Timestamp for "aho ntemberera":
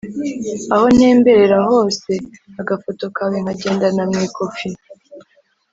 0.73-1.57